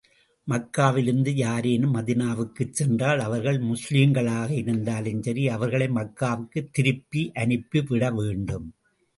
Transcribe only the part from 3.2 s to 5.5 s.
அவர்கள் முஸ்லிம்களாக இருந்தாலும் சரி,